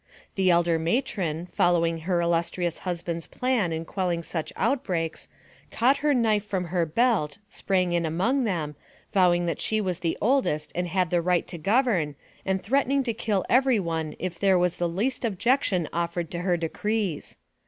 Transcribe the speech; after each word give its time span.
The 0.33 0.49
elder 0.49 0.79
matron, 0.79 1.45
following 1.45 1.99
her 1.99 2.21
illustrious 2.21 2.79
husband's 2.79 3.27
plan 3.27 3.71
in 3.71 3.85
quelling 3.85 4.23
such 4.23 4.51
out 4.55 4.83
breaks, 4.83 5.27
caught 5.69 5.97
her 5.97 6.11
knife 6.15 6.43
from 6.43 6.65
her 6.73 6.87
belt, 6.87 7.37
sprang 7.51 7.91
in 7.93 8.03
among 8.03 8.43
them, 8.43 8.75
vowing 9.13 9.45
that 9.45 9.61
she 9.61 9.79
was 9.79 9.99
the 9.99 10.17
oldest 10.19 10.71
and 10.73 10.87
had 10.87 11.11
the 11.11 11.21
right 11.21 11.47
to 11.49 11.57
govern, 11.59 12.15
and 12.47 12.63
threatening 12.63 13.03
to 13.03 13.13
kill 13.13 13.45
every 13.47 13.79
one 13.79 14.15
if 14.17 14.39
there 14.39 14.55
84 14.55 14.57
NARRATIVE 14.57 14.63
OF 14.63 14.63
CAPTIVITY 14.63 14.63
was 14.63 14.75
the 14.77 14.97
least 14.97 15.23
objection 15.25 15.89
offered 15.93 16.31
to 16.31 16.39
her 16.39 16.57
decrees. 16.57 17.35